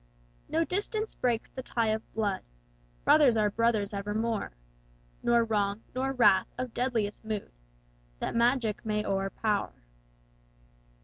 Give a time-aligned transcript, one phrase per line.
[0.49, 2.41] "No distance breaks the tie of blood;
[3.05, 4.51] Brothers are brothers evermore;
[5.21, 7.51] Nor wrong, nor wrath of deadliest mood,
[8.17, 9.73] That magic may o'erpower."